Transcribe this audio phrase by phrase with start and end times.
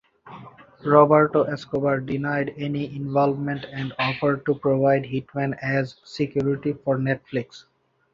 [0.83, 7.65] Roberto Escobar denied any involvement and offered to provide hitmen as security for Netflix.